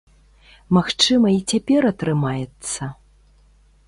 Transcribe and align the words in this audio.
Магчыма, 0.77 1.27
і 1.35 1.37
цяпер 1.53 1.81
атрымаецца? 1.91 2.89